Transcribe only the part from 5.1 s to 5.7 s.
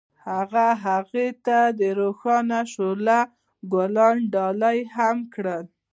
کړل.